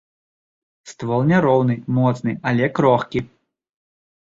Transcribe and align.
Ствол 0.91 1.21
няроўны, 1.33 1.75
моцны, 1.99 2.35
але 2.51 2.73
крохкі. 2.81 3.19